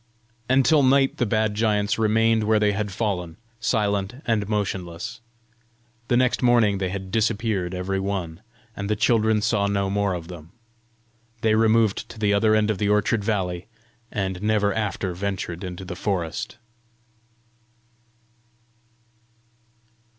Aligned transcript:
Until 0.49 0.81
night 0.81 1.17
the 1.17 1.27
bad 1.27 1.53
giants 1.53 1.99
remained 1.99 2.45
where 2.45 2.57
they 2.59 2.71
had 2.71 2.91
fallen, 2.91 3.37
silent 3.59 4.15
and 4.25 4.49
motionless. 4.49 5.21
The 6.07 6.17
next 6.17 6.41
morning 6.41 6.79
they 6.79 6.89
had 6.89 7.11
disappeared 7.11 7.75
every 7.75 7.99
one, 7.99 8.41
and 8.75 8.89
the 8.89 8.95
children 8.95 9.43
saw 9.43 9.67
no 9.67 9.91
more 9.91 10.15
of 10.15 10.27
them. 10.27 10.53
They 11.41 11.53
removed 11.53 12.09
to 12.09 12.17
the 12.17 12.33
other 12.33 12.55
end 12.55 12.71
of 12.71 12.79
the 12.79 12.89
orchard 12.89 13.23
valley, 13.23 13.67
and 14.11 14.41
never 14.41 14.73
after 14.73 15.13
ventured 15.13 15.63
into 15.63 15.85
the 15.85 15.95
forest. 15.95 16.57